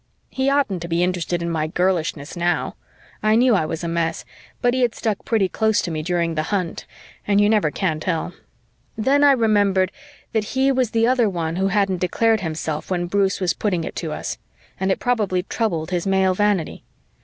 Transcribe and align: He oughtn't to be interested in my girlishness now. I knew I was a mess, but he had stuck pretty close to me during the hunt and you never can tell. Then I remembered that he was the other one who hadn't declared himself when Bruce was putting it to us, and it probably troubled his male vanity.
He 0.31 0.49
oughtn't 0.49 0.81
to 0.81 0.87
be 0.87 1.03
interested 1.03 1.43
in 1.43 1.51
my 1.51 1.67
girlishness 1.67 2.35
now. 2.35 2.75
I 3.21 3.35
knew 3.35 3.53
I 3.53 3.67
was 3.67 3.83
a 3.83 3.87
mess, 3.87 4.25
but 4.59 4.73
he 4.73 4.81
had 4.81 4.95
stuck 4.95 5.23
pretty 5.25 5.47
close 5.47 5.79
to 5.83 5.91
me 5.91 6.01
during 6.01 6.33
the 6.33 6.41
hunt 6.49 6.87
and 7.27 7.39
you 7.39 7.47
never 7.47 7.69
can 7.69 7.99
tell. 7.99 8.33
Then 8.97 9.23
I 9.23 9.31
remembered 9.33 9.91
that 10.33 10.57
he 10.57 10.71
was 10.71 10.89
the 10.89 11.05
other 11.05 11.29
one 11.29 11.57
who 11.57 11.67
hadn't 11.67 11.97
declared 12.01 12.41
himself 12.41 12.89
when 12.89 13.05
Bruce 13.05 13.39
was 13.39 13.53
putting 13.53 13.83
it 13.83 13.95
to 13.97 14.11
us, 14.11 14.39
and 14.79 14.91
it 14.91 14.97
probably 14.97 15.43
troubled 15.43 15.91
his 15.91 16.07
male 16.07 16.33
vanity. 16.33 16.83